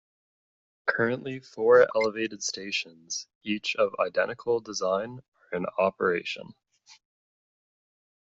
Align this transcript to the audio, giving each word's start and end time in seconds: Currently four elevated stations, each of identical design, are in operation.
Currently 0.87 1.41
four 1.41 1.85
elevated 1.95 2.41
stations, 2.41 3.27
each 3.43 3.75
of 3.75 3.93
identical 3.99 4.59
design, 4.59 5.21
are 5.51 5.55
in 5.57 5.67
operation. 5.77 6.55